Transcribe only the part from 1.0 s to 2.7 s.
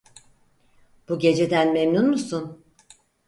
Bu geceden memnun musun?